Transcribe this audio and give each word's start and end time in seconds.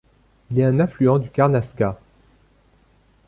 Il 0.49 0.59
est 0.59 0.63
un 0.63 0.79
affluent 0.79 1.19
du 1.19 1.29
Quargnasca. 1.29 1.99